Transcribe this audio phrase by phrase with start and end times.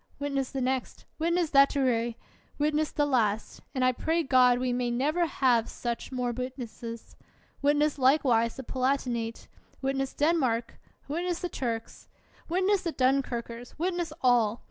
[0.17, 1.05] Witness the next!
[1.19, 2.17] Witness that to Rhee!
[2.57, 3.61] Witness the last!
[3.75, 7.15] (And I pray God we may never have more such wit nesses.)
[7.61, 9.47] Witness likewise the Palatinate!
[9.79, 10.79] Wit ness Denmark!
[11.07, 12.09] Witness the Turks!
[12.49, 13.77] Witness the Dunkirkers!
[13.77, 14.59] Witness all!